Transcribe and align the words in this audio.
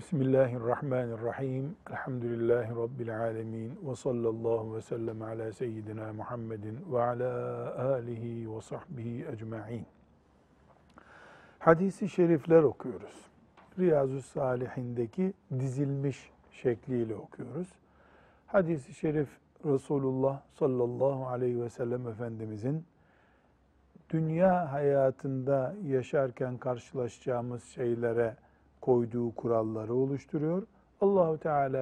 Bismillahirrahmanirrahim. 0.00 1.76
Elhamdülillahi 1.90 2.70
Rabbil 2.70 3.20
alemin. 3.20 3.78
Ve 3.82 3.96
sallallahu 3.96 4.76
ve 4.76 4.80
sellem 4.80 5.22
ala 5.22 5.52
seyyidina 5.52 6.12
Muhammedin 6.12 6.78
ve 6.92 7.02
ala 7.02 7.94
alihi 7.94 8.56
ve 8.56 8.60
sahbihi 8.60 9.26
ecma'in. 9.32 9.86
Hadisi 11.58 12.08
şerifler 12.08 12.62
okuyoruz. 12.62 13.30
Riyazu 13.78 14.22
Salihindeki 14.22 15.32
dizilmiş 15.58 16.30
şekliyle 16.50 17.14
okuyoruz. 17.14 17.68
Hadisi 18.46 18.94
şerif 18.94 19.28
Resulullah 19.64 20.40
sallallahu 20.58 21.26
aleyhi 21.26 21.62
ve 21.62 21.70
sellem 21.70 22.08
Efendimizin 22.08 22.84
dünya 24.10 24.72
hayatında 24.72 25.74
yaşarken 25.86 26.58
karşılaşacağımız 26.58 27.64
şeylere 27.64 28.36
koyduğu 28.80 29.34
kuralları 29.34 29.94
oluşturuyor. 29.94 30.62
Allahu 31.00 31.38
Teala 31.38 31.78